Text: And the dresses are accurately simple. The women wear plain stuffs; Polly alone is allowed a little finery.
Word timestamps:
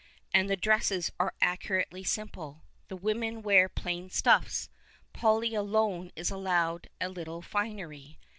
And 0.33 0.49
the 0.49 0.57
dresses 0.57 1.11
are 1.19 1.35
accurately 1.43 2.03
simple. 2.03 2.63
The 2.87 2.95
women 2.95 3.43
wear 3.43 3.69
plain 3.69 4.09
stuffs; 4.09 4.67
Polly 5.13 5.53
alone 5.53 6.11
is 6.15 6.31
allowed 6.31 6.89
a 6.99 7.07
little 7.07 7.43
finery. 7.43 8.17